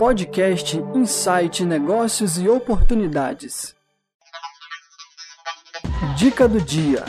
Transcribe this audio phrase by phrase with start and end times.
[0.00, 3.76] Podcast Insight Negócios e Oportunidades.
[6.16, 7.04] Dica do dia.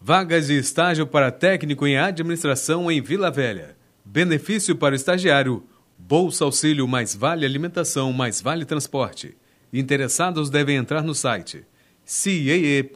[0.00, 3.76] Vagas de estágio para técnico em administração em Vila Velha.
[4.02, 5.62] Benefício para o estagiário:
[5.98, 9.36] Bolsa Auxílio mais Vale Alimentação mais Vale Transporte.
[9.70, 11.66] Interessados devem entrar no site
[12.02, 12.88] ciee.es.gov.br.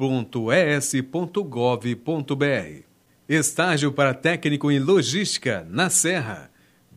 [3.29, 6.52] Estágio para técnico em logística na Serra.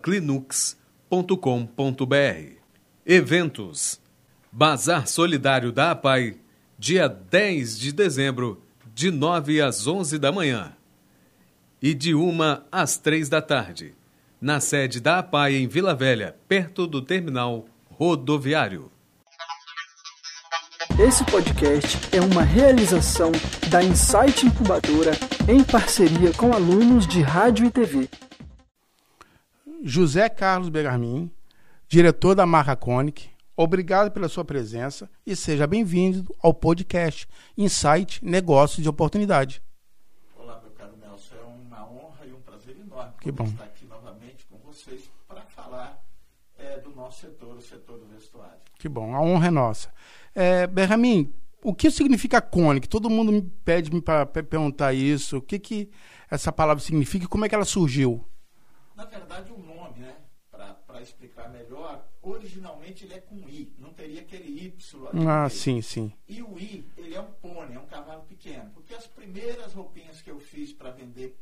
[1.09, 2.55] clinux.com.br.
[3.05, 3.99] Eventos:
[4.51, 6.37] Bazar Solidário da APAI,
[6.77, 10.73] dia 10 de dezembro, de 9 às 11 da manhã
[11.81, 12.37] e de 1
[12.71, 13.93] às 3 da tarde,
[14.41, 18.91] na sede da APAI em Vila Velha, perto do terminal rodoviário.
[20.97, 23.31] Esse podcast é uma realização
[23.69, 25.11] da Insight Incubadora
[25.47, 28.09] em parceria com alunos de rádio e TV.
[29.87, 31.29] José Carlos Begarmin,
[31.87, 38.81] diretor da marca Conic, obrigado pela sua presença e seja bem-vindo ao podcast Insight Negócios
[38.81, 39.61] de Oportunidade.
[40.35, 41.35] Olá, meu caro Nelson.
[41.35, 43.43] É uma honra e um prazer enorme Que bom.
[43.43, 46.03] estar aqui novamente com vocês para falar
[46.57, 48.57] é, do nosso setor, o setor do vestuário.
[48.79, 49.93] Que bom, a honra é nossa.
[50.33, 50.67] É,
[51.63, 52.89] o que significa Conic?
[52.89, 55.37] Todo mundo me pede para perguntar isso.
[55.37, 55.91] O que, que
[56.27, 58.25] essa palavra significa e como é que ela surgiu?
[58.95, 60.15] Na verdade, o nome, né,
[60.49, 65.27] para explicar melhor, originalmente ele é com I, não teria aquele Y ali.
[65.27, 66.11] Ah, sim, sim.
[66.27, 68.71] E o I, ele é um pônei, é um cavalo pequeno.
[68.71, 71.37] Porque as primeiras roupinhas que eu fiz para vender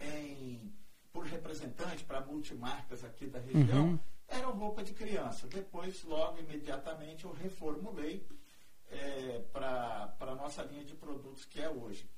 [0.00, 0.72] em-
[1.12, 3.98] por representante para multimarcas aqui da região Uhum.
[4.28, 5.46] eram roupa de criança.
[5.46, 8.26] Depois, logo, imediatamente, eu reformulei
[9.52, 12.08] para a nossa linha de produtos que é hoje.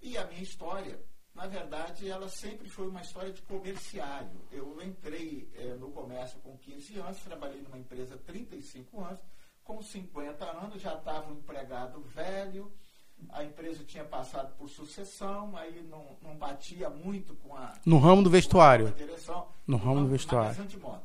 [0.00, 0.98] E a minha história,
[1.38, 4.28] na verdade, ela sempre foi uma história de comerciário.
[4.50, 9.20] Eu entrei eh, no comércio com 15 anos, trabalhei numa empresa há 35 anos,
[9.62, 12.72] com 50 anos já estava um empregado velho,
[13.30, 18.22] a empresa tinha passado por sucessão, aí não, não batia muito com a, No ramo
[18.22, 18.90] do vestuário.
[18.92, 20.64] direção, No ramo do vestuário.
[20.64, 21.04] de moda.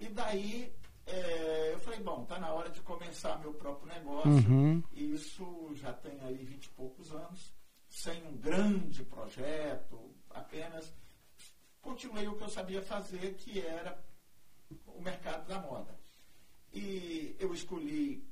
[0.00, 0.72] E daí
[1.06, 4.30] eh, eu falei, bom, tá na hora de começar meu próprio negócio.
[4.30, 4.82] Uhum.
[4.94, 7.52] E isso já tem aí vinte e poucos anos,
[7.96, 10.92] sem um grande projeto, apenas
[11.80, 13.98] continuei o que eu sabia fazer, que era
[14.88, 15.98] o mercado da moda.
[16.74, 18.22] E eu escolhi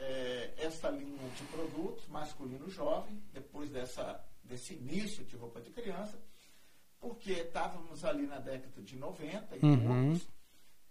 [0.00, 6.20] eh, essa linha de produtos masculino jovem, depois dessa, desse início de roupa de criança,
[6.98, 10.10] porque estávamos ali na década de 90 e Uhum.
[10.10, 10.28] poucos,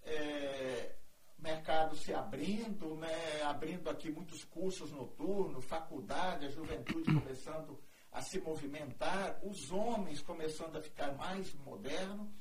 [0.03, 0.95] é,
[1.39, 7.77] mercado se abrindo, né, abrindo aqui muitos cursos noturnos, faculdade, a juventude começando
[8.13, 12.31] a se movimentar, os homens começando a ficar mais moderno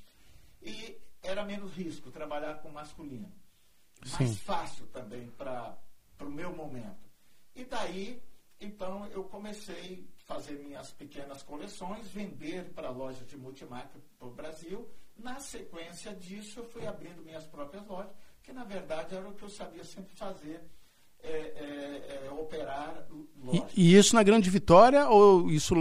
[0.61, 3.33] e era menos risco trabalhar com masculino.
[4.19, 4.37] Mais Sim.
[4.37, 5.79] fácil também para
[6.21, 7.11] o meu momento.
[7.55, 8.23] E daí,
[8.61, 14.33] então, eu comecei a fazer minhas pequenas coleções, vender para lojas de multimarca para o
[14.33, 14.89] Brasil.
[15.17, 18.13] Na sequência disso, eu fui abrindo minhas próprias lojas,
[18.43, 20.63] que na verdade era o que eu sabia sempre fazer,
[21.23, 23.07] é, é, é, operar
[23.43, 23.73] lojas.
[23.77, 25.75] E, e isso na Grande Vitória ou isso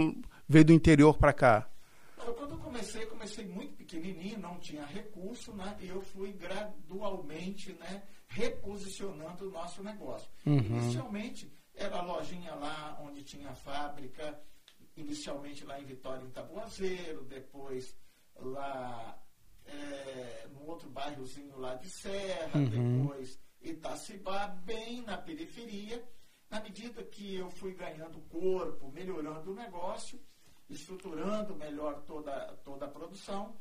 [0.48, 1.68] veio do interior para cá?
[2.16, 5.76] Quando eu comecei, comecei muito pequenininho, não tinha recurso, né?
[5.80, 10.30] E eu fui gradualmente, né, reposicionando o nosso negócio.
[10.46, 14.40] Inicialmente, era a lojinha lá onde tinha a fábrica,
[14.96, 17.96] inicialmente lá em Vitória, em Tabuazeiro, depois
[18.36, 19.18] lá
[19.64, 26.02] é, no outro bairrozinho lá de Serra, depois Itacibá, bem na periferia.
[26.50, 30.20] Na medida que eu fui ganhando corpo, melhorando o negócio,
[30.68, 33.56] estruturando melhor toda, toda a produção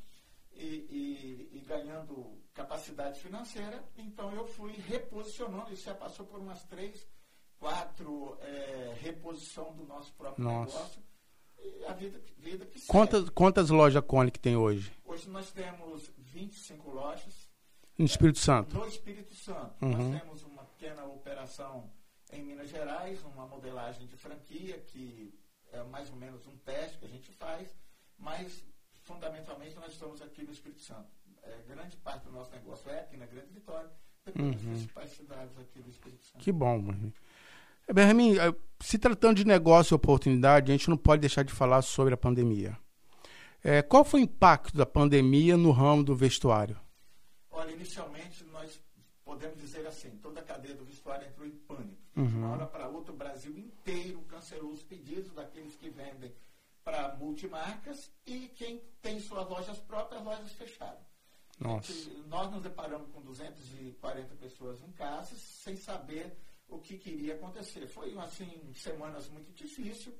[0.51, 6.63] e, e- e ganhando capacidade financeira, então eu fui reposicionando, isso já passou por umas
[6.65, 7.07] três,
[7.59, 10.75] quatro é, reposição do nosso próprio Nossa.
[10.77, 11.03] negócio.
[11.63, 12.87] E a vida, vida que segue.
[12.91, 14.91] Quantas, quantas lojas Conic tem hoje?
[15.05, 17.40] Hoje nós temos 25 lojas
[18.01, 18.77] No Espírito Santo?
[18.77, 19.73] no Espírito Santo.
[19.81, 20.11] Uhum.
[20.11, 21.89] Nós temos uma pequena operação
[22.31, 25.33] em Minas Gerais, uma modelagem de franquia, que
[25.71, 27.69] é mais ou menos um teste que a gente faz,
[28.17, 28.63] mas
[29.03, 31.09] fundamentalmente nós estamos aqui no Espírito Santo.
[31.43, 33.89] É, grande parte do nosso negócio é aqui na Grande Vitória.
[34.37, 34.51] uhum.
[34.53, 36.43] principais cidades aqui do Espírito Santo.
[36.43, 37.13] Que bom, Benjamin.
[37.87, 41.51] É, Benjamin, é, se tratando de negócio e oportunidade, a gente não pode deixar de
[41.51, 42.77] falar sobre a pandemia.
[43.63, 46.79] É, qual foi o impacto da pandemia no ramo do vestuário?
[47.81, 48.79] Inicialmente nós
[49.25, 51.99] podemos dizer assim, toda a cadeia do vestuário entrou em pânico.
[52.15, 52.27] Uhum.
[52.27, 56.31] De uma hora para outra, o Brasil inteiro cancelou os pedidos daqueles que vendem
[56.83, 60.99] para multimarcas e quem tem suas lojas próprias, lojas fecharam.
[61.59, 61.91] Nossa.
[62.27, 66.37] Nós nos deparamos com 240 pessoas em casa sem saber
[66.67, 67.87] o que queria acontecer.
[67.87, 70.15] Foi assim semanas muito difíceis,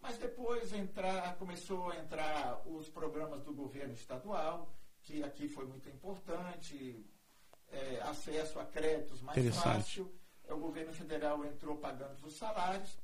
[0.00, 4.72] mas depois entrar, começou a entrar os programas do governo estadual,
[5.02, 7.04] que aqui foi muito importante,
[7.68, 10.12] é, acesso a créditos mais fácil.
[10.48, 12.98] O governo federal entrou pagando os salários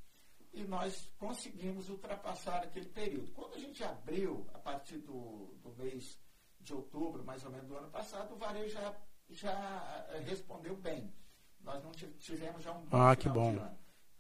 [0.52, 3.30] e nós conseguimos ultrapassar aquele período.
[3.32, 6.18] Quando a gente abriu, a partir do, do mês
[6.60, 8.96] de outubro, mais ou menos do ano passado, o varejo já,
[9.28, 11.12] já eh, respondeu bem.
[11.60, 13.56] Nós não tivemos já um bom ah, que bom.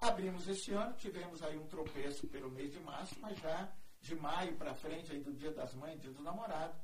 [0.00, 3.70] Abrimos esse ano, tivemos aí um tropeço pelo mês de março, mas já
[4.00, 6.74] de maio para frente, aí do Dia das Mães, Dia do Namorado,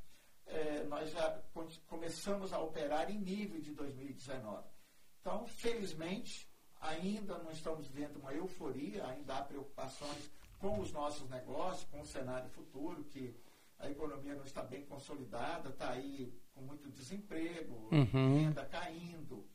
[0.46, 1.43] é, nós já
[1.87, 4.67] começamos a operar em nível de 2019.
[5.20, 6.49] Então, felizmente,
[6.81, 12.06] ainda não estamos vendo uma euforia, ainda há preocupações com os nossos negócios, com o
[12.06, 13.35] cenário futuro, que
[13.79, 18.35] a economia não está bem consolidada, está aí com muito desemprego, uhum.
[18.37, 19.47] renda caindo,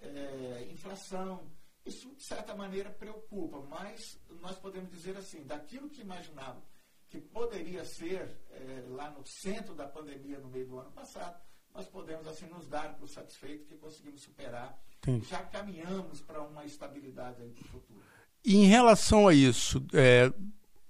[0.00, 1.50] é, inflação.
[1.84, 6.62] Isso, de certa maneira, preocupa, mas nós podemos dizer assim, daquilo que imaginava
[7.10, 11.36] que poderia ser é, lá no centro da pandemia no meio do ano passado,
[11.74, 14.78] nós podemos assim nos dar por satisfeito que conseguimos superar.
[15.04, 15.20] Sim.
[15.28, 18.00] Já caminhamos para uma estabilidade aí no futuro.
[18.44, 20.32] E em relação a isso, é,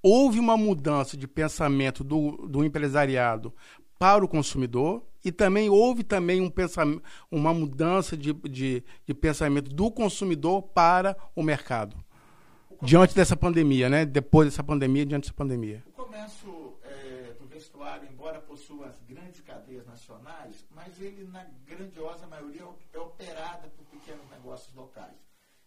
[0.03, 3.55] houve uma mudança de pensamento do, do empresariado
[3.99, 6.53] para o consumidor e também houve também um
[7.31, 11.97] uma mudança de, de, de pensamento do consumidor para o mercado.
[12.83, 14.07] Diante dessa pandemia, né?
[14.07, 15.83] Depois dessa pandemia, diante dessa pandemia.
[15.87, 22.27] O comércio é, do vestuário, embora possua as grandes cadeias nacionais, mas ele, na grandiosa
[22.27, 25.17] maioria, é operado por pequenos negócios locais.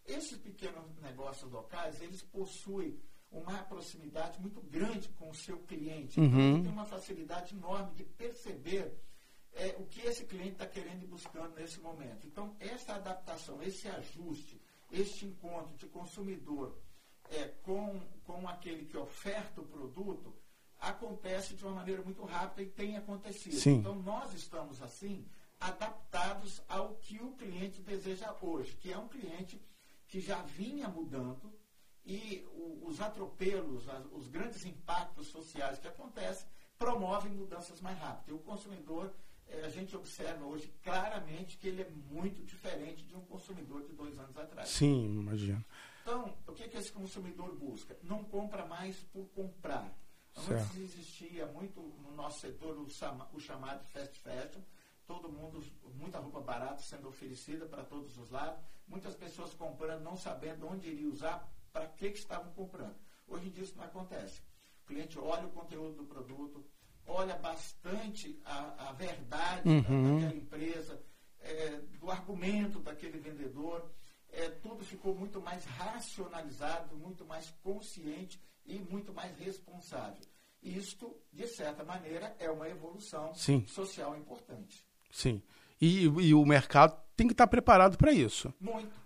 [0.06, 2.98] Esses pequenos negócios locais, eles possuem
[3.30, 6.20] uma proximidade muito grande com o seu cliente.
[6.20, 6.62] Então, uhum.
[6.62, 8.92] tem uma facilidade enorme de perceber
[9.54, 12.26] é, o que esse cliente está querendo e buscando nesse momento.
[12.26, 14.60] Então, essa adaptação, esse ajuste,
[14.90, 16.76] este encontro de consumidor
[17.34, 20.34] é, com, com aquele que oferta o produto,
[20.78, 23.56] acontece de uma maneira muito rápida e tem acontecido.
[23.56, 23.76] Sim.
[23.76, 25.26] Então, nós estamos, assim,
[25.60, 29.60] adaptados ao que o cliente deseja hoje, que é um cliente
[30.06, 31.52] que já vinha mudando,
[32.06, 32.46] e
[32.82, 36.46] os atropelos, os grandes impactos sociais que acontecem,
[36.78, 38.28] promovem mudanças mais rápidas.
[38.28, 39.12] E o consumidor,
[39.48, 43.92] eh, a gente observa hoje claramente que ele é muito diferente de um consumidor de
[43.94, 44.68] dois anos atrás.
[44.68, 45.64] Sim, imagino.
[46.04, 47.96] Então, o que, que esse consumidor busca?
[48.02, 49.90] Não compra mais por comprar.
[50.36, 52.86] Antes existia muito no nosso setor o,
[53.32, 54.60] o chamado fast fashion,
[55.06, 55.64] todo mundo,
[55.94, 60.88] muita roupa barata sendo oferecida para todos os lados, muitas pessoas comprando, não sabendo onde
[60.88, 62.96] iria usar, para que, que estavam comprando.
[63.26, 64.42] Hoje em dia isso não acontece.
[64.82, 66.62] O cliente olha o conteúdo do produto,
[67.06, 70.20] olha bastante a, a verdade uhum.
[70.20, 71.02] daquela empresa,
[71.40, 73.90] é, do argumento daquele vendedor.
[74.36, 80.20] É, tudo ficou muito mais racionalizado, muito mais consciente e muito mais responsável.
[80.62, 83.66] Isto, de certa maneira, é uma evolução Sim.
[83.66, 84.84] social importante.
[85.10, 85.42] Sim.
[85.80, 88.52] E, e o mercado tem que estar preparado para isso.
[88.58, 88.98] Muito.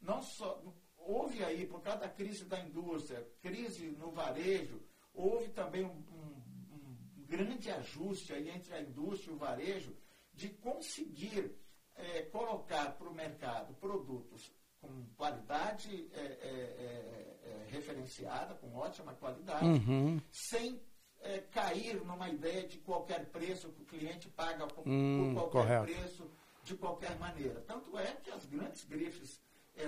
[0.00, 0.60] Não só,
[0.96, 4.82] houve aí, por causa da crise da indústria, crise no varejo,
[5.14, 6.82] houve também um, um,
[7.16, 9.96] um grande ajuste aí entre a indústria e o varejo
[10.34, 11.56] de conseguir
[11.94, 14.52] é, colocar para o mercado produtos
[14.86, 20.20] com qualidade é, é, é, é referenciada, com ótima qualidade, uhum.
[20.30, 20.80] sem
[21.20, 25.80] é, cair numa ideia de qualquer preço que o cliente paga por, hum, por qualquer
[25.80, 25.84] correto.
[25.84, 26.30] preço,
[26.62, 27.60] de qualquer maneira.
[27.62, 29.42] Tanto é que as grandes grifes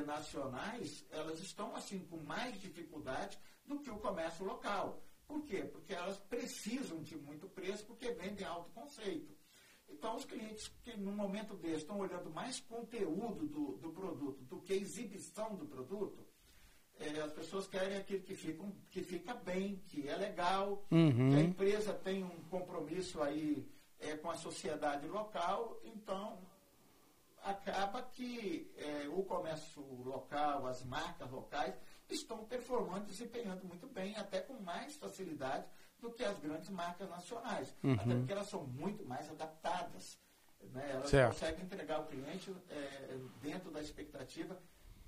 [0.04, 5.00] nacionais, elas estão assim com mais dificuldade do que o comércio local.
[5.26, 5.64] Por quê?
[5.64, 9.36] Porque elas precisam de muito preço porque vendem alto conceito.
[9.88, 14.60] Então, os clientes que no momento desse estão olhando mais conteúdo do, do produto do
[14.60, 16.26] que exibição do produto,
[16.98, 21.30] é, as pessoas querem aquilo que fica, que fica bem, que é legal, uhum.
[21.30, 23.66] que a empresa tem um compromisso aí
[24.00, 26.38] é, com a sociedade local, então
[27.42, 31.74] acaba que é, o comércio local, as marcas locais,
[32.08, 35.64] estão performando, desempenhando muito bem, até com mais facilidade
[36.00, 37.74] do que as grandes marcas nacionais.
[37.82, 37.94] Uhum.
[37.94, 40.18] Até porque elas são muito mais adaptadas
[40.72, 40.90] Né?
[40.90, 41.32] Ela Certo.
[41.34, 44.58] consegue entregar ao cliente é, dentro da expectativa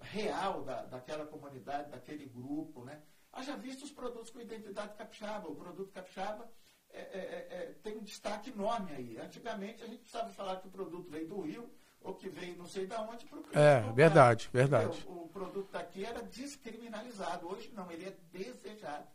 [0.00, 2.84] real da, daquela comunidade, daquele grupo.
[2.84, 3.00] Né?
[3.32, 5.48] Haja visto os produtos com identidade capixaba.
[5.48, 6.48] O produto capixaba
[6.90, 9.18] é, é, é, tem um destaque enorme aí.
[9.18, 11.68] Antigamente a gente precisava falar que o produto veio do Rio
[12.00, 13.92] ou que veio não sei de onde para o cliente É, comprar.
[13.94, 15.04] verdade, verdade.
[15.08, 17.48] O, o produto daqui era descriminalizado.
[17.48, 19.06] Hoje não, ele é desejado.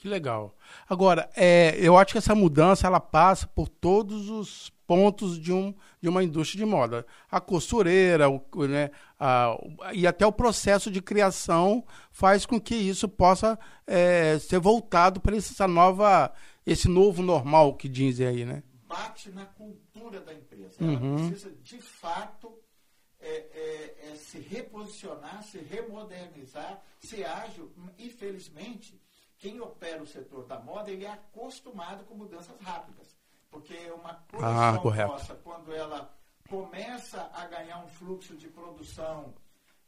[0.00, 0.56] Que legal.
[0.88, 5.74] Agora, é, eu acho que essa mudança ela passa por todos os pontos de, um,
[6.00, 7.06] de uma indústria de moda.
[7.30, 9.56] A costureira, o, né, a-
[9.92, 15.36] e até o processo de criação faz com que isso possa é, ser voltado para
[15.36, 16.32] essa nova,
[16.66, 18.62] esse novo normal que dizem aí, né?
[18.88, 20.74] bate na cultura da empresa.
[20.80, 21.14] Ela Uhum.
[21.28, 22.52] precisa, de fato,
[23.20, 27.70] é, é, é, se reposicionar, se remodernizar, ser ágil.
[27.96, 29.00] Infelizmente,
[29.40, 33.16] quem opera o setor da moda, ele é acostumado com mudanças rápidas.
[33.50, 35.12] Porque uma Ah, produção correto.
[35.12, 36.14] nossa, quando ela
[36.48, 39.34] começa a ganhar um fluxo de produção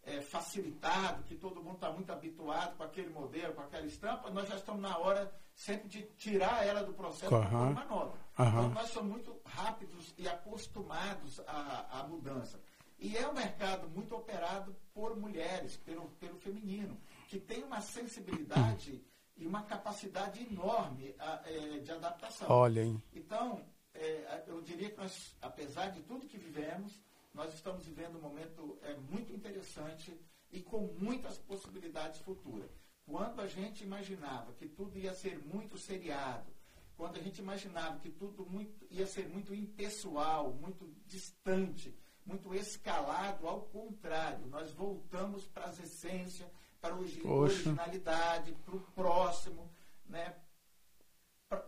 [0.04, 4.48] é, facilitado, que todo mundo está muito habituado com aquele modelo, com aquela estampa, nós
[4.48, 7.70] já estamos na hora sempre de tirar ela do processo para pôr Aham.
[7.70, 8.18] uma nova.
[8.38, 8.48] Aham.
[8.48, 12.58] Então, nós somos muito rápidos e acostumados à, à mudança.
[12.98, 19.04] E é um mercado muito operado por mulheres, pelo, pelo feminino, que tem uma sensibilidade
[19.36, 22.48] e uma capacidade enorme eh, de adaptação.
[22.50, 23.02] Olha, hein?
[23.12, 27.00] Então, é, eu diria que nós, apesar de tudo que vivemos,
[27.34, 30.18] nós estamos vivendo um momento é, muito interessante
[30.50, 32.70] e com muitas possibilidades futuras.
[33.06, 36.52] Quando a gente imaginava que tudo ia ser muito seriado,
[36.96, 43.48] quando a gente imaginava que tudo muito, ia ser muito impessoal, muito distante, muito escalado,
[43.48, 46.48] ao contrário, nós voltamos para as essências,
[46.82, 49.70] para originalidade, para o próximo,
[50.04, 50.34] né?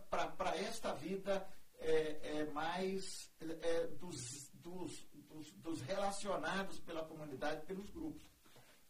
[0.09, 1.47] para esta vida
[1.79, 8.21] é, é mais é, dos, dos, dos, dos relacionados pela comunidade, pelos grupos.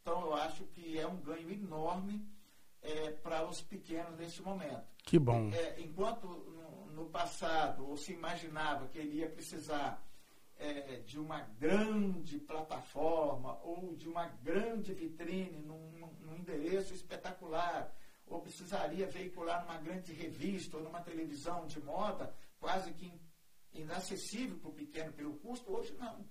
[0.01, 2.27] Então, eu acho que é um ganho enorme
[2.81, 4.87] é, para os pequenos neste momento.
[5.03, 5.51] Que bom.
[5.53, 10.03] É, enquanto no, no passado ou se imaginava que ele ia precisar
[10.57, 17.91] é, de uma grande plataforma ou de uma grande vitrine num, num- endereço espetacular,
[18.27, 23.19] ou precisaria veicular numa grande revista ou numa televisão de moda, quase que in-
[23.73, 26.25] inacessível para o pequeno pelo custo, hoje não.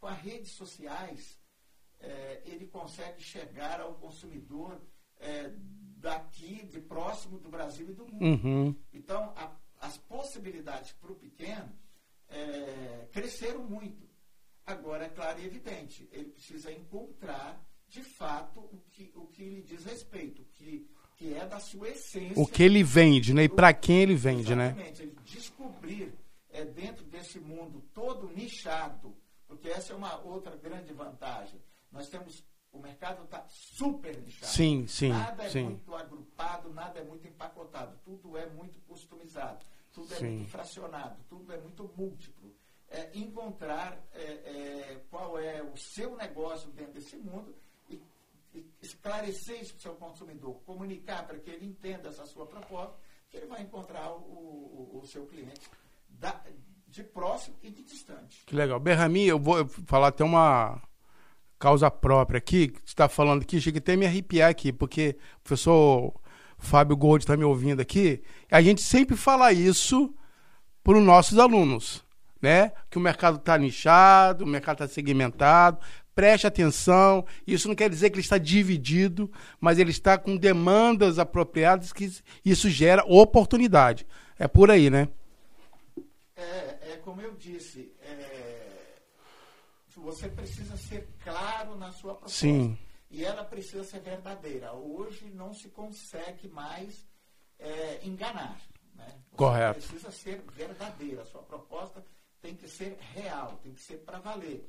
[0.00, 1.38] Com as redes sociais,
[2.00, 4.80] é, ele consegue chegar ao consumidor
[5.20, 5.52] é,
[5.96, 8.24] daqui, de próximo do Brasil e do mundo.
[8.24, 8.76] Uhum.
[8.92, 11.76] Então, a- as possibilidades para o pequeno
[12.28, 14.08] é, cresceram muito.
[14.66, 19.62] Agora, é claro e evidente, ele precisa encontrar, de fato, o que, o que lhe
[19.62, 22.40] diz respeito, que, que é da sua essência.
[22.40, 23.44] O que ele vende, né?
[23.44, 24.66] E para quem ele vende, né?
[24.66, 26.14] Exatamente, ele descobrir
[26.50, 29.16] é, dentro desse mundo todo nichado,
[29.46, 31.60] porque essa é uma outra grande vantagem.
[31.90, 34.52] Nós temos, o mercado está super nichado.
[34.52, 35.64] Sim, sim, Nada é sim.
[35.64, 39.64] muito agrupado, nada é muito empacotado, tudo é muito customizado,
[40.00, 40.36] tudo é Sim.
[40.36, 42.54] muito fracionado, tudo é muito múltiplo.
[42.90, 47.54] É, encontrar é, é, qual é o seu negócio dentro desse mundo
[47.90, 48.00] e,
[48.54, 52.96] e esclarecer isso para o seu consumidor, comunicar para que ele entenda essa sua proposta,
[53.28, 55.60] que ele vai encontrar o, o- o seu cliente
[56.08, 56.42] da-
[56.86, 58.42] de próximo e de distante.
[58.46, 58.80] Que legal.
[58.80, 60.80] Berrami, eu vou falar até uma
[61.58, 65.18] causa própria aqui, que você está falando aqui, chega até a me arrepiar aqui, porque
[65.40, 66.14] o professor
[66.58, 70.12] Fábio Gold está me ouvindo aqui, a gente sempre fala isso
[70.82, 72.04] para os nossos alunos,
[72.42, 72.72] né?
[72.90, 75.78] Que o mercado está nichado, o mercado está segmentado,
[76.14, 81.18] preste atenção, isso não quer dizer que ele está dividido, mas ele está com demandas
[81.18, 82.10] apropriadas que
[82.44, 84.06] isso gera oportunidade.
[84.38, 85.08] É por aí, né?
[86.36, 88.48] É, é como eu disse, é,
[90.08, 92.38] você precisa ser claro na sua proposta.
[92.38, 92.78] Sim.
[93.10, 94.72] E ela precisa ser verdadeira.
[94.72, 97.06] Hoje não se consegue mais
[97.58, 98.60] é, enganar.
[98.94, 99.06] Né?
[99.30, 99.80] Você Correto.
[99.80, 101.22] precisa ser verdadeira.
[101.22, 102.04] A sua proposta
[102.40, 104.68] tem que ser real, tem que ser para valer.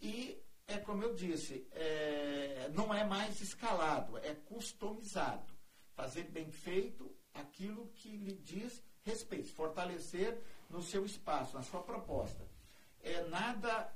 [0.00, 5.52] E é como eu disse, é, não é mais escalado, é customizado.
[5.94, 12.46] Fazer bem feito aquilo que lhe diz respeito, fortalecer no seu espaço, na sua proposta.
[13.00, 13.90] É, nada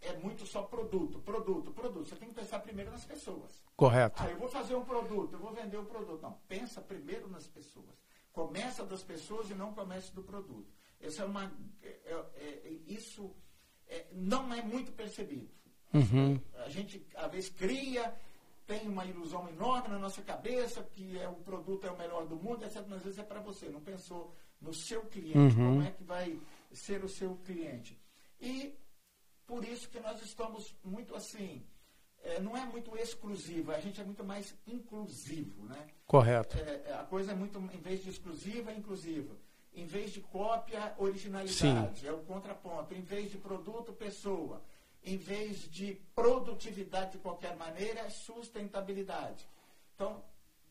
[0.00, 2.08] é muito só produto, produto, produto.
[2.08, 3.62] Você tem que pensar primeiro nas pessoas.
[3.76, 4.22] Correto.
[4.22, 6.22] Ah, eu vou fazer um produto, eu vou vender o produto.
[6.22, 7.94] Não, pensa primeiro nas pessoas.
[8.32, 10.68] Começa das pessoas e não comece do produto.
[11.00, 13.34] Essa é uma, é- é- é- isso
[13.88, 15.48] é, não é muito percebido.
[15.94, 16.38] Uhum.
[16.64, 18.14] A gente, às vezes, cria,
[18.66, 22.36] tem uma ilusão enorme na nossa cabeça que é, o produto é o melhor do
[22.36, 22.84] mundo, etc.
[22.88, 23.68] Mas às vezes é para você.
[23.68, 25.76] Não pensou no seu cliente, Uhum.
[25.76, 26.38] como é que vai
[26.72, 27.98] ser o seu cliente.
[28.40, 28.74] E
[29.46, 31.64] por isso que nós estamos muito assim,
[32.22, 35.86] é, não é muito exclusivo, a gente é muito mais inclusivo, né?
[36.06, 36.56] Correto.
[36.58, 39.34] É, é, a coisa é muito, em vez de exclusiva, é inclusiva.
[39.72, 42.06] Em vez de cópia, originalidade, Sim.
[42.06, 42.94] é o contraponto.
[42.94, 44.62] Em vez de produto, pessoa.
[45.04, 49.46] Em vez de produtividade de qualquer maneira, é sustentabilidade.
[49.94, 50.24] Então,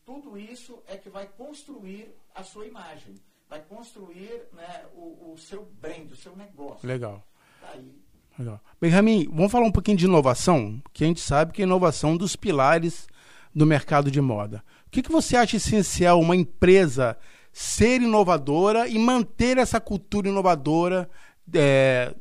[0.04, 3.14] tudo isso é que vai construir a sua imagem,
[3.48, 6.86] vai construir né, o, o seu brand, o seu negócio.
[6.86, 7.22] Legal.
[7.60, 8.05] Tá aí
[8.38, 8.60] Legal.
[8.80, 12.12] Benjamin, vamos falar um pouquinho de inovação, que a gente sabe que a inovação é
[12.12, 13.06] um dos pilares
[13.54, 14.62] do mercado de moda.
[14.86, 17.16] O que, que você acha essencial uma empresa
[17.50, 21.08] ser inovadora e manter essa cultura inovadora
[21.54, 22.14] é,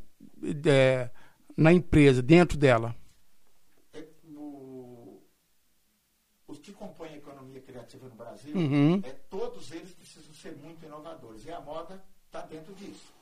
[0.66, 1.10] é,
[1.58, 2.96] na empresa, dentro dela?
[3.94, 4.06] É,
[6.48, 9.02] os que compõem a economia criativa no Brasil, uhum.
[9.04, 11.46] é, todos eles precisam ser muito inovadores.
[11.46, 13.14] E a moda está dentro disso.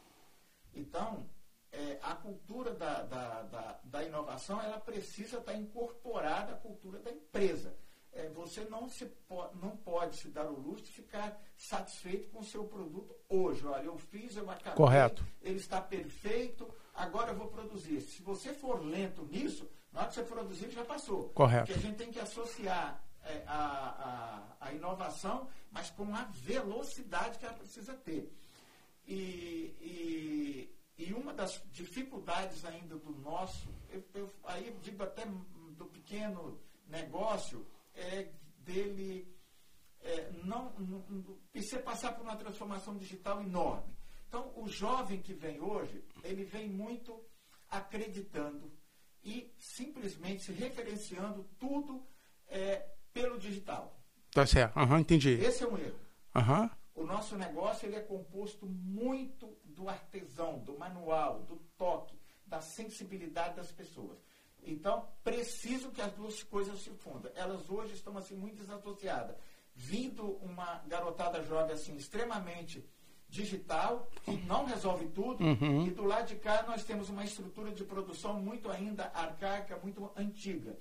[0.76, 1.26] Então,
[1.74, 7.12] é, a cultura da, da, da, da, inovação ela precisa estar incorporada à cultura da
[7.12, 7.75] empresa.
[8.12, 12.42] É, você não, se po não pode se dar o luxo de ficar satisfeito com
[12.42, 13.65] o seu produto hoje.
[13.65, 15.25] Olha, eu fiz, eu acabei, Correto.
[15.42, 18.01] ele está perfeito, agora eu vou produzir.
[18.01, 21.30] Se você for lento nisso, na hora que você produzir, já passou.
[21.30, 21.65] Correto.
[21.65, 27.39] Porque a gente tem que associar é, a, a, a inovação, mas com a velocidade
[27.39, 28.32] que ela precisa ter.
[29.08, 35.26] E, e e uma das dificuldades ainda do nosso, eu, eu, aí eu digo até
[35.26, 39.28] do pequeno negócio, é dele
[40.02, 41.02] é, não, não
[41.52, 43.94] precisa passar por uma transformação digital enorme.
[44.28, 47.24] Então, o jovem que vem hoje, ele vem muito
[47.70, 48.72] acreditando
[49.24, 52.06] e simplesmente se referenciando tudo
[52.48, 54.00] é, pelo digital.
[54.32, 55.32] Tá certo, uhum, entendi.
[55.34, 56.00] Esse é um erro.
[56.36, 56.70] Uhum.
[56.96, 63.56] O nosso negócio ele é composto muito do artesão, do manual, do toque, da sensibilidade
[63.56, 64.20] das pessoas.
[64.62, 67.32] Então, preciso que as duas coisas se fundam.
[67.36, 69.36] Elas hoje estão assim muito desassociadas.
[69.76, 72.88] Vindo uma garotada jovem assim extremamente
[73.28, 75.88] digital, que não resolve tudo, uhum.
[75.88, 80.12] e do lado de cá nós temos uma estrutura de produção muito ainda arcaica, muito
[80.15, 80.78] antiga.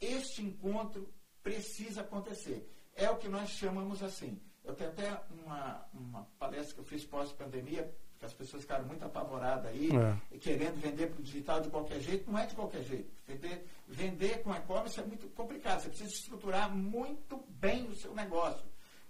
[0.00, 1.08] Este encontro
[1.40, 2.68] precisa acontecer.
[2.96, 7.04] É o que nós chamamos assim eu tenho até uma, uma palestra que eu fiz
[7.04, 10.38] pós-pandemia, que as pessoas ficaram muito apavoradas aí, é.
[10.38, 12.30] querendo vender para o digital de qualquer jeito.
[12.30, 13.10] Não é de qualquer jeito.
[13.26, 15.80] Vender, vender com e-commerce é muito complicado.
[15.80, 18.64] Você precisa estruturar muito bem o seu negócio.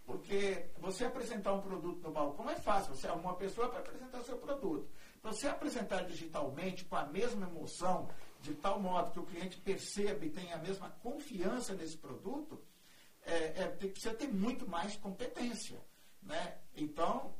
[0.06, 2.94] Porque você apresentar um produto no balcão é fácil.
[2.94, 4.88] Você arruma uma pessoa para apresentar o seu produto.
[5.22, 8.08] Você apresentar digitalmente com a mesma emoção,
[8.40, 12.58] de tal modo que o cliente perceba e tenha a mesma confiança nesse produto,
[13.26, 15.80] é, é, precisa ter muito mais competência.
[16.22, 16.54] Né?
[16.76, 17.35] Então,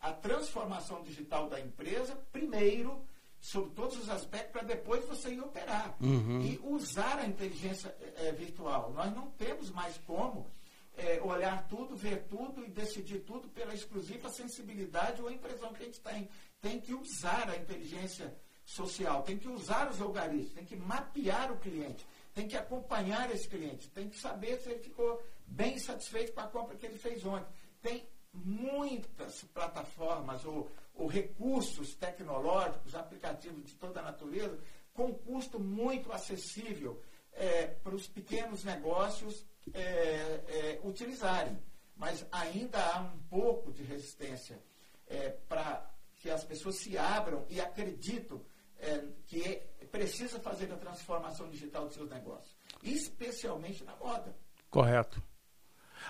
[0.00, 3.04] a transformação digital da empresa, primeiro,
[3.40, 5.96] sobre todos os aspectos, para depois você ir operar.
[6.00, 6.42] Uhum.
[6.42, 8.92] E usar a inteligência é, virtual.
[8.92, 10.50] Nós não temos mais como
[10.96, 15.86] é, olhar tudo, ver tudo e decidir tudo pela exclusiva sensibilidade ou impressão que a
[15.86, 16.28] gente tem.
[16.60, 21.58] Tem que usar a inteligência social, tem que usar os algoritmos, tem que mapear o
[21.58, 26.40] cliente tem que acompanhar esse cliente, tem que saber se ele ficou bem satisfeito com
[26.40, 27.52] a compra que ele fez ontem.
[27.80, 34.58] Tem muitas plataformas ou, ou recursos tecnológicos, aplicativos de toda a natureza,
[34.94, 41.58] com custo muito acessível é, para os pequenos negócios é, é, utilizarem.
[41.96, 44.58] Mas ainda há um pouco de resistência
[45.06, 48.40] é, para que as pessoas se abram e acreditam
[48.78, 54.34] é, que precisa fazer a transformação digital dos seus negócios, especialmente na moda.
[54.70, 55.22] Correto.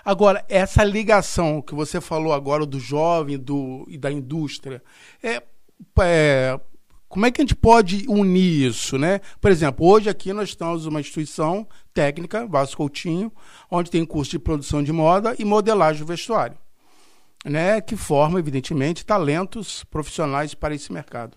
[0.05, 4.83] Agora, essa ligação que você falou agora do jovem do, e da indústria,
[5.23, 5.43] é,
[6.01, 6.61] é,
[7.09, 9.21] como é que a gente pode unir isso, né?
[9.41, 13.31] Por exemplo, hoje aqui nós estamos uma instituição técnica, Vasco Coutinho,
[13.71, 16.57] onde tem curso de produção de moda e modelagem do vestuário,
[17.45, 17.81] né?
[17.81, 21.37] Que forma, evidentemente, talentos profissionais para esse mercado.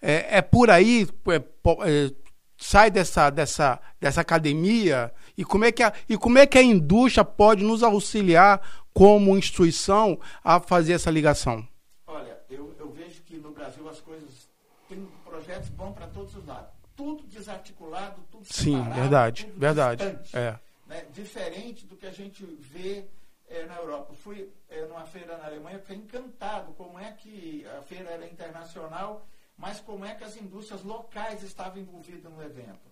[0.00, 2.12] É, é por aí, é, é,
[2.56, 6.62] sai dessa, dessa, dessa academia e como, é que a, e como é que a
[6.62, 8.60] indústria pode nos auxiliar
[8.92, 11.66] como instituição a fazer essa ligação?
[12.06, 14.48] Olha, eu, eu vejo que no Brasil as coisas
[14.88, 16.70] têm projetos bons para todos os lados.
[16.96, 20.04] Tudo desarticulado, tudo Sim, verdade, tudo verdade.
[20.04, 20.58] Distante, é.
[20.88, 21.04] Né?
[21.12, 23.04] Diferente do que a gente vê
[23.48, 24.14] é, na Europa.
[24.14, 29.26] Fui é, numa feira na Alemanha, fiquei encantado como é que a feira era internacional
[29.58, 32.88] mas como é que as indústrias locais estavam envolvidas no evento.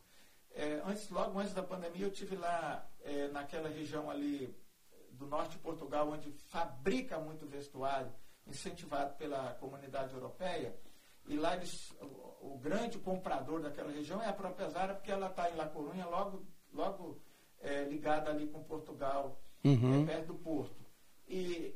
[0.51, 4.55] É, antes, logo antes da pandemia, eu tive lá é, naquela região ali
[5.13, 8.13] do norte de Portugal, onde fabrica muito vestuário,
[8.47, 10.77] incentivado pela comunidade europeia,
[11.29, 15.29] e lá eles, o, o, grande comprador daquela região é a própria Zara, porque ela
[15.29, 17.21] está em La Corunha, logo, logo
[17.61, 20.03] é, ligada ali com Portugal, uhum.
[20.03, 20.85] é, perto do Porto.
[21.29, 21.75] E,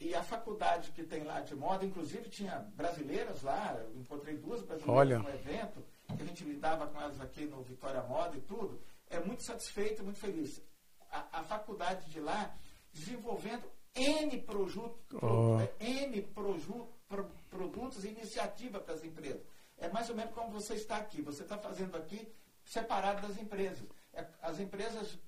[0.00, 4.62] e a faculdade que tem lá de moda, inclusive tinha brasileiras lá, eu encontrei duas
[4.62, 5.18] brasileiras Olha.
[5.18, 5.84] no evento,
[6.16, 8.80] que a gente lidava com elas aqui no Vitória Moda e tudo,
[9.10, 10.62] é muito satisfeito, muito feliz.
[11.10, 12.54] A, a faculdade de lá
[12.92, 15.58] desenvolvendo N, produto, oh.
[15.82, 19.42] N proju, pro, produtos e iniciativa para as empresas.
[19.76, 21.20] É mais ou menos como você está aqui.
[21.22, 22.32] Você está fazendo aqui
[22.64, 23.84] separado das empresas.
[24.12, 25.18] É, as empresas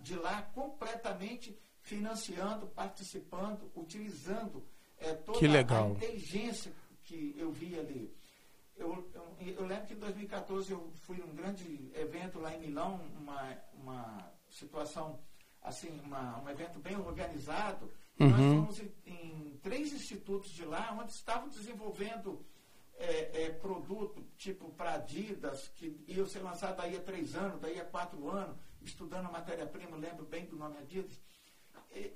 [0.00, 4.62] de lá completamente financiando, participando, utilizando
[4.98, 6.72] é, toda a inteligência
[7.04, 8.12] que eu vi ali.
[8.76, 13.00] Eu, eu, eu, lembro que em 2014 eu fui num grande evento lá em Milão,
[13.16, 15.18] uma, uma situação
[15.62, 17.90] assim, uma, um evento bem organizado.
[18.18, 18.30] Uhum.
[18.30, 22.44] Nós fomos em, em, três institutos de lá, onde estavam desenvolvendo
[22.98, 27.78] é, é, produto tipo para Adidas, que ia ser lançado daí a três anos, daí
[27.78, 31.16] a quatro anos, estudando matéria-prima, lembro bem do nome Adidas.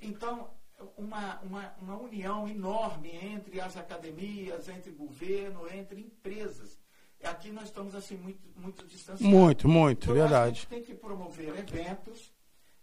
[0.01, 0.51] Então,
[0.97, 6.79] uma, uma, uma união enorme entre as academias, entre governo, entre empresas.
[7.23, 9.27] Aqui nós estamos assim muito, muito distanciados.
[9.27, 10.51] Muito, muito, então, verdade.
[10.51, 12.33] A gente tem que promover eventos,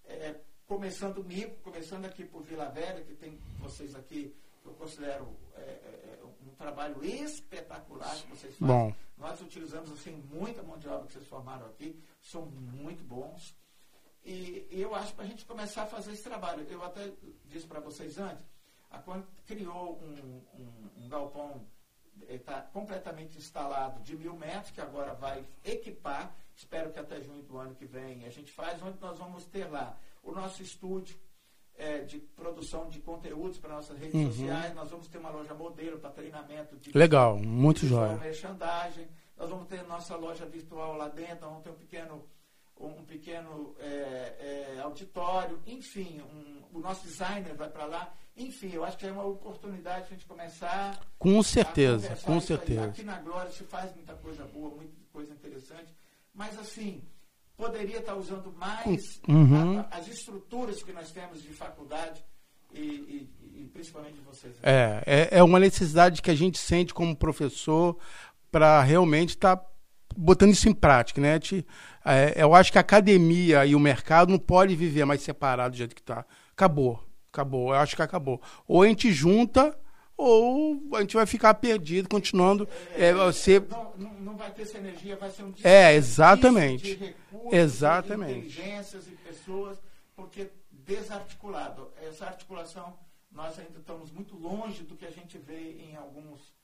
[0.06, 0.36] é,
[0.68, 6.20] começando comigo, começando aqui por Vila Velha, que tem vocês aqui, eu considero é, é,
[6.46, 8.76] um trabalho espetacular que vocês fazem.
[8.76, 8.94] Bom.
[9.18, 13.56] Nós utilizamos assim muita mão de obra que vocês formaram aqui, são muito bons.
[14.28, 16.68] E, e eu acho para a gente começar a fazer esse trabalho.
[16.70, 17.10] Eu até
[17.46, 18.46] disse para vocês antes,
[18.92, 21.66] a Quant criou um, um, um galpão
[22.28, 27.58] está completamente instalado de mil metros, que agora vai equipar, espero que até junho do
[27.58, 31.18] ano que vem a gente faz, onde nós vamos ter lá o nosso estúdio
[31.78, 34.32] é, de produção de conteúdos para nossas redes uhum.
[34.32, 34.74] sociais.
[34.74, 38.18] Nós vamos ter uma loja modelo para treinamento de legal, muito jóia.
[38.18, 39.08] merchandising.
[39.38, 41.48] Nós vamos ter nossa loja virtual lá dentro.
[41.48, 42.28] Vamos ter um pequeno
[42.80, 48.14] um pequeno é, é, auditório, enfim, um, o nosso designer vai para lá.
[48.36, 51.00] Enfim, eu acho que é uma oportunidade para a gente começar.
[51.18, 52.86] Com certeza, com certeza.
[52.86, 55.94] Aqui na Glória se faz muita coisa boa, muita coisa interessante,
[56.34, 57.02] mas assim,
[57.56, 59.80] poderia estar usando mais uhum.
[59.80, 62.24] a, as estruturas que nós temos de faculdade
[62.72, 64.56] e, e, e principalmente vocês.
[64.62, 67.98] É, é, é, uma necessidade que a gente sente como professor
[68.52, 69.70] para realmente estar tá
[70.18, 71.40] botando isso em prática, né?
[72.04, 75.78] É, eu acho que a academia e o mercado não pode viver mais separado do
[75.78, 76.26] jeito que está.
[76.52, 77.70] Acabou, acabou.
[77.70, 78.42] Eu acho que acabou.
[78.68, 79.78] Ou a gente junta
[80.18, 82.68] ou a gente vai ficar perdido, continuando.
[82.96, 83.60] É, é, você...
[83.60, 86.96] não, não, vai ter essa energia, vai ser um É, exatamente.
[86.96, 88.34] De recursos, exatamente.
[88.34, 89.78] De inteligências e pessoas,
[90.16, 91.92] porque desarticulado.
[92.02, 92.98] Essa articulação,
[93.32, 96.56] nós ainda estamos muito longe do que a gente vê em alguns.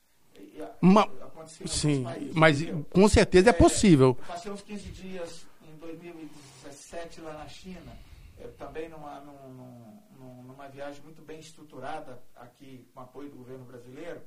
[1.44, 2.86] Uma, sim, países, mas entendeu?
[2.90, 4.14] com certeza é, é possível.
[4.26, 7.96] Passei uns 15 dias em 2017 lá na China,
[8.38, 14.22] é, também numa, num, numa viagem muito bem estruturada aqui com apoio do governo brasileiro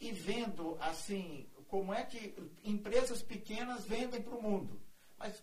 [0.00, 4.80] e vendo assim como é que empresas pequenas vendem para o mundo.
[5.18, 5.42] Mas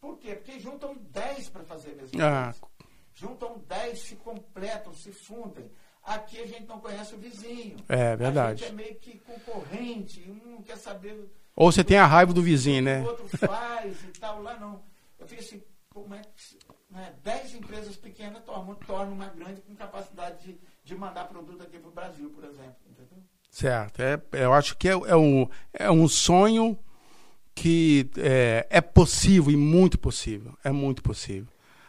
[0.00, 0.36] por quê?
[0.36, 2.54] Porque juntam 10 para fazer a mesma ah.
[2.60, 2.76] coisa.
[3.12, 5.70] Juntam 10, se completam, se fundem.
[6.06, 7.76] Aqui a gente não conhece o vizinho.
[7.88, 8.64] É verdade.
[8.64, 11.28] A gente é meio que concorrente, um quer saber.
[11.56, 13.02] Ou você tem a raiva do vizinho, né?
[13.02, 14.80] O outro faz e tal, lá não.
[15.18, 15.60] Eu fiz assim,
[15.92, 16.58] como é que
[16.90, 21.78] né, 10 empresas pequenas tornam, tornam uma grande com capacidade de, de mandar produto aqui
[21.78, 22.76] para o Brasil, por exemplo.
[22.88, 23.18] Entendeu?
[23.50, 24.00] Certo.
[24.00, 26.78] É, eu acho que é, é, um, é um sonho
[27.52, 30.56] que é, é possível e muito possível.
[30.62, 31.48] É muito possível.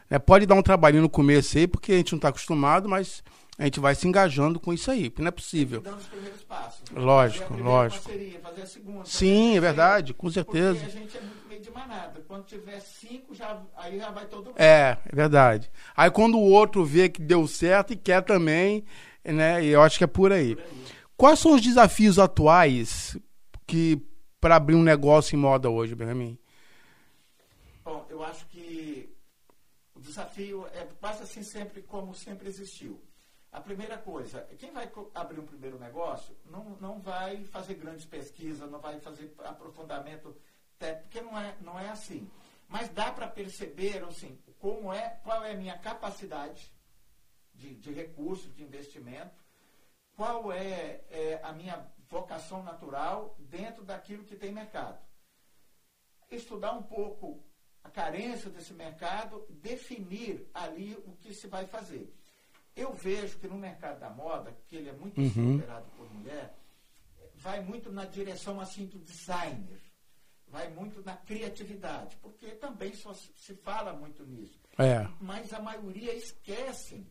[0.09, 3.23] É, pode dar um trabalhinho no começo aí, porque a gente não está acostumado, mas
[3.57, 5.81] a gente vai se engajando com isso aí, porque não é possível.
[5.81, 6.83] Dando os primeiros passos.
[6.91, 8.03] Lógico, lógico.
[8.03, 10.79] Parceria, fazer a segunda, Sim, é verdade, com certeza.
[10.79, 12.23] Porque a gente é muito meio de manada.
[12.27, 14.55] Quando tiver cinco, já, aí já vai todo mundo.
[14.57, 15.71] É, é verdade.
[15.95, 18.85] Aí quando o outro vê que deu certo e quer também,
[19.25, 19.65] né?
[19.65, 20.55] Eu acho que é por aí.
[20.55, 20.85] Por aí.
[21.17, 23.17] Quais são os desafios atuais
[23.65, 23.99] que
[24.39, 26.37] para abrir um negócio em moda hoje, Benjamin?
[27.83, 29.09] Bom, eu acho que
[29.95, 33.01] o desafio é quase assim sempre como sempre existiu
[33.57, 38.69] a primeira coisa, quem vai abrir um primeiro negócio não, não vai fazer grandes pesquisas,
[38.69, 40.37] não vai fazer aprofundamento
[40.77, 42.29] técnico, porque não é, não é assim.
[42.67, 46.71] Mas dá para perceber assim, como é, qual é a minha capacidade
[47.55, 49.43] de, de recurso, de investimento,
[50.15, 55.03] qual é, é a minha vocação natural dentro daquilo que tem mercado.
[56.29, 57.43] Estudar um pouco
[57.83, 62.13] a carência desse mercado, definir ali o que se vai fazer.
[62.77, 65.57] Eu vejo que no mercado da moda, que ele é muito uhum.
[65.57, 66.55] superado por mulher,
[67.33, 69.81] vai muito na direção assim do designer,
[70.47, 74.61] vai muito na criatividade, porque também só se fala muito nisso.
[74.77, 75.07] É.
[75.19, 77.09] Mas a maioria esquecem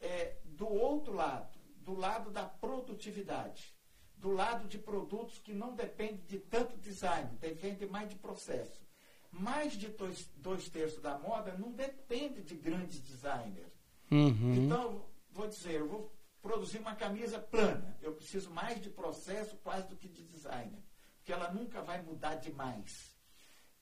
[0.00, 3.74] é, do outro lado, do lado da produtividade,
[4.16, 8.84] do lado de produtos que não dependem de tanto design, depende mais de processo.
[9.30, 13.73] Mais de dois, dois terços da moda não depende de grandes designers.
[14.14, 14.54] Uhum.
[14.54, 17.96] Então, vou dizer, eu vou produzir uma camisa plana.
[18.00, 20.82] Eu preciso mais de processo quase do que de designer,
[21.16, 23.14] porque ela nunca vai mudar demais.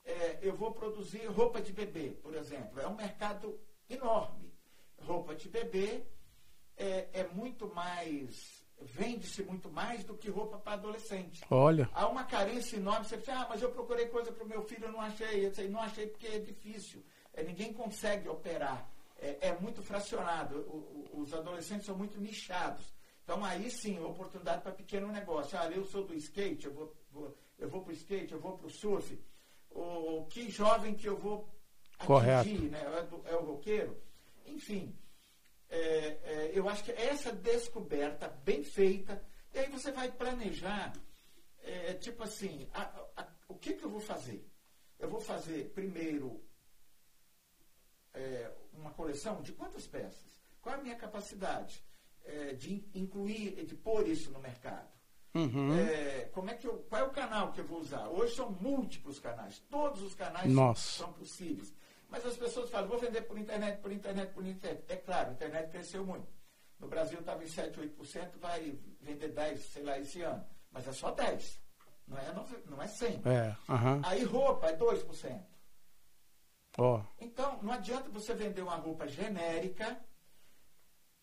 [0.05, 2.79] É, eu vou produzir roupa de bebê, por exemplo.
[2.79, 4.53] É um mercado enorme.
[4.97, 6.03] Roupa de bebê
[6.75, 11.41] é, é muito mais vende-se muito mais do que roupa para adolescente.
[11.49, 11.89] Olha.
[11.93, 13.05] Há uma carência enorme.
[13.05, 15.45] Você fala, ah, mas eu procurei coisa para o meu filho, eu não achei.
[15.45, 17.03] Eu disse, não achei porque é difícil.
[17.33, 18.89] É, ninguém consegue operar.
[19.23, 20.57] É, é muito fracionado.
[20.67, 22.93] O, o, os adolescentes são muito nichados.
[23.23, 25.57] Então, aí sim, oportunidade para pequeno negócio.
[25.57, 28.57] Ah, eu sou do skate, eu vou, vou eu vou para o skate, eu vou
[28.57, 29.17] para o surf.
[29.69, 31.49] O, que jovem que eu vou
[31.97, 32.49] atingir, Correto.
[32.69, 32.81] né?
[33.25, 34.01] É, é o roqueiro.
[34.45, 34.93] Enfim,
[35.69, 40.93] é, é, eu acho que essa descoberta bem feita, e aí você vai planejar,
[41.63, 42.81] é, tipo assim, a,
[43.15, 44.45] a, o que, que eu vou fazer?
[44.99, 46.43] Eu vou fazer primeiro
[48.13, 50.41] é, uma coleção de quantas peças?
[50.61, 51.83] Qual é a minha capacidade
[52.23, 54.87] é, de incluir, de pôr isso no mercado?
[55.33, 55.77] Uhum.
[55.77, 58.07] É, como é que eu, qual é o canal que eu vou usar?
[58.07, 61.03] Hoje são múltiplos canais, todos os canais Nossa.
[61.03, 61.73] são possíveis.
[62.09, 64.83] Mas as pessoas falam, vou vender por internet, por internet, por internet.
[64.87, 66.27] É claro, a internet cresceu muito.
[66.79, 70.45] No Brasil estava em 7, 8%, vai vender 10, sei lá, esse ano.
[70.71, 71.59] Mas é só 10.
[72.07, 73.21] Não é, não, não é 100.
[73.25, 74.01] É, aham.
[74.03, 75.41] Aí roupa é 2%.
[76.77, 77.01] Ó.
[77.19, 79.99] Então, não adianta você vender uma roupa genérica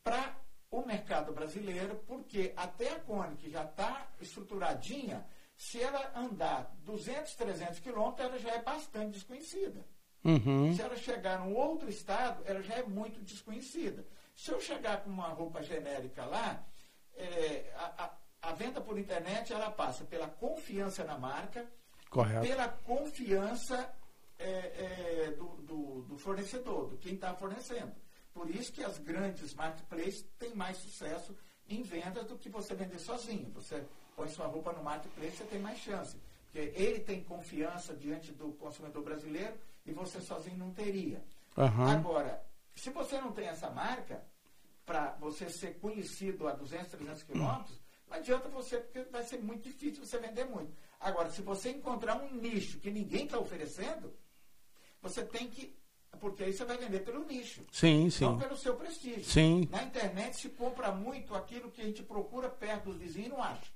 [0.02, 0.36] para
[0.70, 7.34] o mercado brasileiro, porque até a Cone, que já está estruturadinha, se ela andar 200,
[7.34, 9.84] 300 quilômetros, ela já é bastante desconhecida.
[10.24, 10.74] Uhum.
[10.74, 14.06] Se ela chegar num outro estado, ela já é muito desconhecida.
[14.36, 16.64] Se eu chegar com uma roupa genérica lá,
[17.14, 21.70] é, a, a, a, venda por internet ela passa pela confiança na marca,
[22.08, 22.46] Correto.
[22.46, 23.92] pela confiança
[24.40, 27.92] é, é, do, do, do, fornecedor, do quem está fornecendo.
[28.33, 31.37] Por isso que as grandes marketplaces têm mais sucesso
[31.68, 33.50] em vendas do que você vender sozinho.
[33.50, 33.85] Você
[34.16, 36.16] põe sua roupa no marketplace, você tem mais chance.
[36.44, 41.22] Porque ele tem confiança diante do consumidor brasileiro e você sozinho não teria.
[41.57, 41.88] Uhum.
[41.88, 42.42] Agora,
[42.74, 44.24] se você não tem essa marca,
[44.85, 49.62] para você ser conhecido a 200, 300 quilômetros, não adianta você, porque vai ser muito
[49.62, 50.74] difícil você vender muito.
[50.98, 54.12] Agora, se você encontrar um nicho que ninguém está oferecendo,
[55.00, 55.78] você tem que.
[56.18, 57.64] Porque aí você vai vender pelo nicho.
[57.72, 58.24] Sim, sim.
[58.24, 59.24] Não pelo seu prestígio.
[59.24, 59.68] Sim.
[59.70, 63.42] Na internet se compra muito aquilo que a gente procura perto dos vizinhos e não
[63.42, 63.72] acha.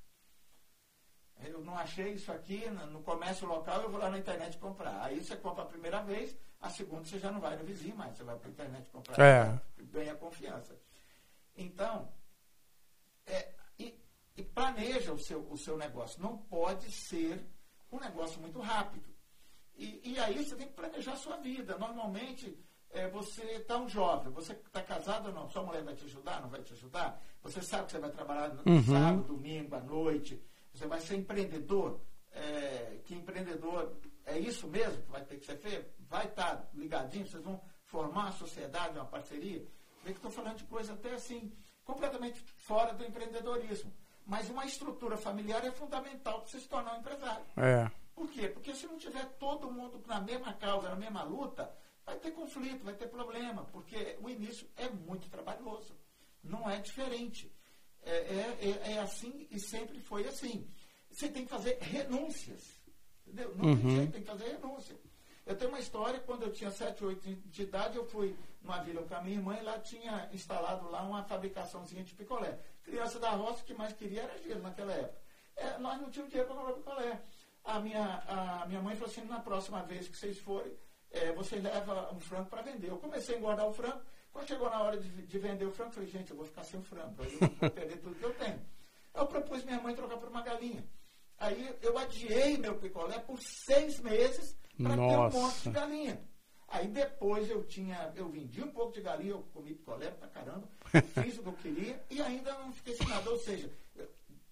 [1.43, 5.03] Eu não achei isso aqui no comércio local, eu vou lá na internet comprar.
[5.03, 8.17] Aí você compra a primeira vez, a segunda você já não vai no vizinho mais,
[8.17, 9.21] você vai para a internet comprar.
[9.21, 9.61] É.
[9.85, 10.79] Ganha confiança.
[11.57, 12.13] Então,
[13.27, 13.99] é, e,
[14.37, 16.21] e, planeja o seu, o seu negócio.
[16.23, 17.45] Não pode ser
[17.93, 19.14] um negócio muito rápido.
[19.77, 21.77] E, e aí você tem que planejar a sua vida.
[21.79, 22.57] Normalmente,
[22.91, 25.49] é, você está um jovem, você está casado ou não?
[25.51, 27.21] Sua mulher vai te ajudar, não vai te ajudar?
[27.43, 28.83] Você sabe que você vai trabalhar no Uhum.
[28.83, 30.41] sábado, domingo, à noite.
[30.73, 32.01] Você vai ser empreendedor.
[32.33, 35.93] É, que empreendedor é isso mesmo que vai ter que ser feito?
[36.09, 39.65] Vai estar tá ligadinho, vocês vão formar uma sociedade, uma parceria.
[40.03, 41.53] Vê que estou falando de coisa até assim,
[41.85, 43.93] completamente fora do empreendedorismo.
[44.27, 47.45] Mas uma estrutura familiar é fundamental para você se tornar um empresário.
[47.57, 47.91] É.
[48.15, 48.49] Por quê?
[48.49, 51.75] Porque se não tiver todo mundo na mesma causa, na mesma luta,
[52.07, 55.97] vai ter conflito, vai ter problema, porque o início é muito trabalhoso.
[56.43, 57.51] Não é diferente.
[58.03, 60.69] É, é, é, assim e sempre foi assim.
[61.11, 62.75] Você tem que fazer renúncias.
[63.27, 63.55] Entendeu?
[63.57, 63.81] Não uhum.
[63.81, 64.97] tem jeito, tem que fazer renúncia.
[65.47, 69.03] Eu tenho uma história, quando eu tinha 7, 8 de idade, eu fui numa vila
[69.03, 72.59] com a minha irmã e lá tinha instalado lá uma fabricaçãozinha de picolé.
[72.83, 75.21] Criança da roça, o que mais queria era gelo naquela época.
[75.57, 77.23] É, nós não tínhamos dinheiro para comprar picolé.
[77.65, 80.73] A minha, a minha mãe falou assim, na próxima vez que vocês forem,
[81.11, 82.91] é, você leva um frango para vender.
[82.91, 84.03] Eu comecei a engordar o frango,
[84.35, 86.65] quando chegou na hora de, de vender o frango, eu falei, gente, eu vou ficar
[86.65, 88.61] sem o frango, eu vou perder tudo que eu tenho.
[89.15, 90.85] Eu propus minha mãe trocar por uma galinha.
[91.39, 96.21] Aí eu adiei meu picolé por seis meses para ter um monte de galinha.
[96.67, 100.69] Aí depois eu tinha, eu vendi um pouco de galinha, eu comi picolé pra caramba,
[101.23, 103.31] fiz o que eu queria e ainda não fiquei sem nada.
[103.31, 104.09] Ou seja, eu,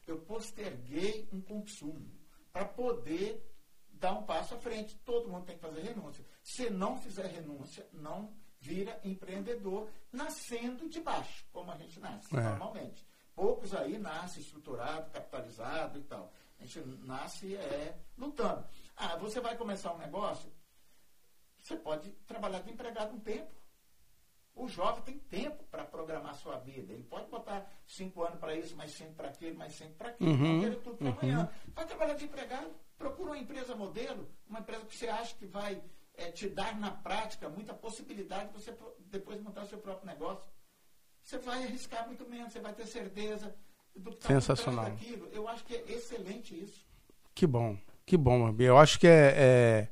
[0.07, 2.09] eu posterguei um consumo
[2.53, 3.43] para poder
[3.89, 4.97] dar um passo à frente.
[4.99, 6.25] Todo mundo tem que fazer renúncia.
[6.43, 12.41] Se não fizer renúncia, não vira empreendedor nascendo de baixo, como a gente nasce É.
[12.41, 13.07] normalmente.
[13.35, 16.33] Poucos aí nascem estruturado, capitalizado e tal.
[16.61, 18.65] A gente nasce é, lutando.
[18.97, 20.53] Ah, você vai começar um negócio,
[21.59, 23.51] você pode trabalhar de empregado um tempo.
[24.55, 26.93] O jovem tem tempo para programar sua vida.
[26.93, 30.31] Ele pode botar cinco anos para isso, mais cinco para aquilo, mais cinco para aquilo.
[30.31, 31.19] Uhum, não tudo para uhum.
[31.19, 31.51] amanhã.
[31.75, 32.71] Vai trabalhar de empregado.
[32.99, 35.83] Procura uma empresa modelo, uma empresa que você acha que vai
[36.15, 38.77] é, te dar na prática muita possibilidade de você
[39.11, 40.51] depois montar o seu próprio negócio.
[41.23, 43.55] Você vai arriscar muito menos, você vai ter certeza
[43.95, 44.85] do que está Sensacional.
[44.85, 45.29] daquilo.
[45.33, 46.87] Eu acho que é excelente isso.
[47.35, 49.89] Que bom, que bom, Eu acho que é, é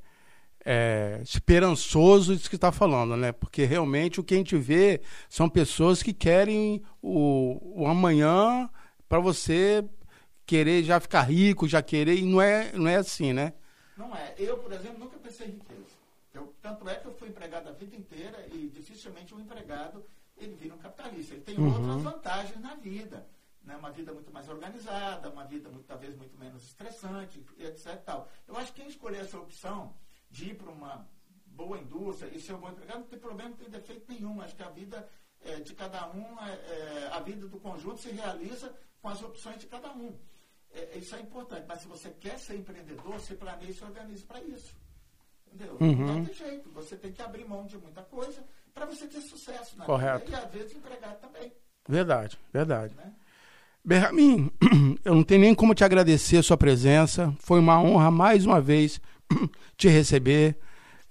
[0.64, 3.32] é, esperançoso isso que está falando, né?
[3.32, 8.68] Porque realmente o que a gente vê são pessoas que querem o, o amanhã
[9.08, 9.84] para você
[10.44, 13.52] querer já ficar rico, já querer, e não é, não é assim, né?
[13.96, 14.34] Não é.
[14.38, 15.96] Eu, por exemplo, nunca pensei em riqueza.
[16.34, 20.04] Eu, tanto é que eu fui empregado a vida inteira e dificilmente um empregado
[20.36, 21.34] ele vira um capitalista.
[21.34, 21.66] Ele tem uhum.
[21.66, 23.26] outras vantagens na vida.
[23.62, 23.76] Né?
[23.76, 28.02] Uma vida muito mais organizada, uma vida talvez muito menos estressante, etc.
[28.04, 28.28] Tal.
[28.48, 29.94] Eu acho que quem escolher essa opção
[30.30, 31.06] de ir para uma
[31.46, 34.40] boa indústria e ser um bom empregado, não tem problema, não tem defeito nenhum.
[34.40, 35.08] Acho que a vida
[35.44, 39.58] é, de cada um, é, é, a vida do conjunto se realiza com as opções
[39.58, 40.14] de cada um.
[40.72, 44.24] É, isso é importante, mas se você quer ser empreendedor, se planeje e se organize
[44.24, 44.74] para isso.
[45.46, 45.76] Entendeu?
[45.80, 46.06] Uhum.
[46.06, 49.76] Não tem jeito, você tem que abrir mão de muita coisa para você ter sucesso
[49.76, 50.26] na Correto.
[50.26, 50.38] vida.
[50.38, 51.52] E às vezes empregado também.
[51.88, 52.94] Verdade, verdade.
[52.94, 53.12] Né?
[53.84, 54.50] Berramin,
[55.04, 57.34] eu não tenho nem como te agradecer a sua presença.
[57.40, 59.00] Foi uma honra mais uma vez
[59.76, 60.58] te receber.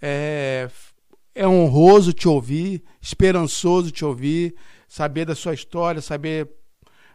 [0.02, 0.70] É,
[1.36, 4.56] é honroso te ouvir, esperançoso te ouvir,
[4.88, 6.50] saber da sua história, saber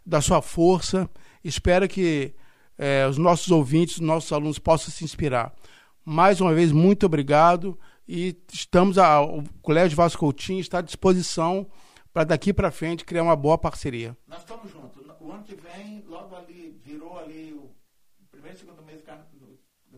[0.05, 1.09] da sua força.
[1.43, 2.35] Espero que
[2.79, 5.55] é, os nossos ouvintes, os nossos alunos possam se inspirar.
[6.05, 11.67] Mais uma vez, muito obrigado e estamos a, o Colégio Vasco Coutinho está à disposição
[12.13, 14.17] para daqui para frente criar uma boa parceria.
[14.29, 15.03] Nós estamos juntos.
[15.21, 17.71] O ano que vem, logo ali, virou ali o
[18.31, 19.03] primeiro e segundo mês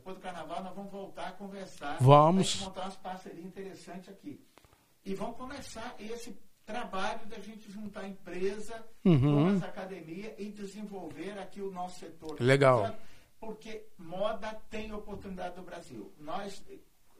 [0.07, 1.97] depois do carnaval nós vamos voltar a conversar.
[2.01, 2.57] Vamos.
[2.57, 4.41] Para montar umas parcerias interessantes aqui.
[5.05, 9.21] E vamos começar esse trabalho da gente juntar a empresa uhum.
[9.21, 12.41] com as academias e desenvolver aqui o nosso setor.
[12.41, 12.95] Legal.
[13.41, 16.13] Porque moda tem oportunidade no Brasil.
[16.21, 16.63] Nós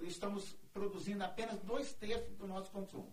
[0.03, 3.13] estamos produzindo apenas dois terços do nosso consumo.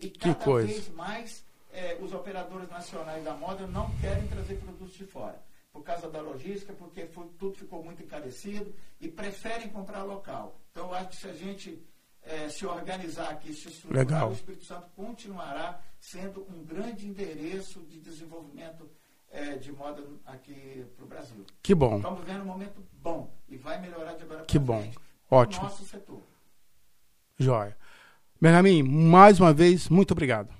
[0.00, 5.06] E cada vez mais eh, os operadores nacionais da moda não querem trazer produtos de
[5.06, 5.40] fora
[5.74, 10.60] por causa da logística, porque foi, tudo ficou muito encarecido e preferem comprar local.
[10.70, 11.82] Então, eu acho que se a gente
[12.22, 14.30] é, se organizar aqui, se estruturar, Legal.
[14.30, 18.88] o Espírito Santo continuará sendo um grande endereço de desenvolvimento
[19.28, 21.44] é, de moda aqui para o Brasil.
[21.60, 21.96] Que bom.
[21.96, 24.98] Estamos vivendo um momento bom e vai melhorar de agora para frente.
[25.28, 25.62] Ótimo.
[25.62, 26.22] O nosso setor.
[27.36, 27.76] Jóia.
[28.40, 30.54] Benjamin, mais uma vez, muito obrigado.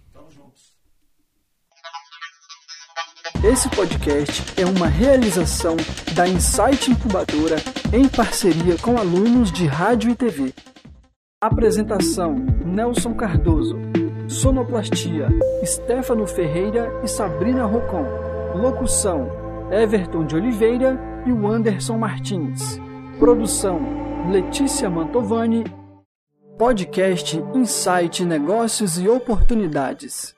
[3.44, 5.76] Esse podcast é uma realização
[6.14, 7.56] da Insight Incubadora
[7.92, 10.54] em parceria com alunos de rádio e TV.
[11.42, 13.76] Apresentação: Nelson Cardoso.
[14.26, 15.28] Sonoplastia:
[15.62, 18.06] Stefano Ferreira e Sabrina Rocon.
[18.54, 19.28] Locução:
[19.70, 22.80] Everton de Oliveira e o Anderson Martins.
[23.18, 23.78] Produção:
[24.32, 25.64] Letícia Mantovani.
[26.56, 30.34] Podcast Insight Negócios e Oportunidades.